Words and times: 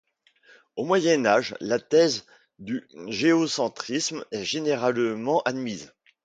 Au 0.77 0.83
Moyen 0.83 1.27
Âge, 1.27 1.53
la 1.59 1.77
thèse 1.77 2.25
du 2.57 2.87
géocentrisme 3.05 4.25
est 4.31 4.43
généralement 4.43 5.43
admise. 5.45 5.93